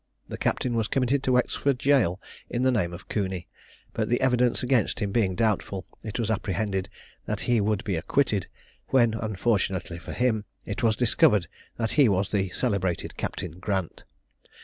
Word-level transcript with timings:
The 0.29 0.37
captain 0.39 0.73
was 0.73 0.87
committed 0.87 1.21
to 1.21 1.31
Wexford 1.33 1.77
jail 1.77 2.19
in 2.49 2.63
the 2.63 2.71
name 2.71 2.91
of 2.91 3.07
Cooney; 3.07 3.47
but 3.93 4.09
the 4.09 4.19
evidence 4.19 4.63
against 4.63 4.99
him 4.99 5.11
being 5.11 5.35
doubtful, 5.35 5.85
it 6.01 6.17
was 6.17 6.31
apprehended 6.31 6.89
that 7.27 7.41
he 7.41 7.61
would 7.61 7.83
be 7.83 7.95
acquitted, 7.95 8.47
when, 8.87 9.13
unfortunately 9.13 9.99
for 9.99 10.13
him, 10.13 10.45
it 10.65 10.81
was 10.81 10.97
discovered 10.97 11.45
that 11.77 11.91
he 11.91 12.09
was 12.09 12.31
the 12.31 12.49
celebrated 12.49 13.15
Captain 13.15 13.59
Grant. 13.59 14.03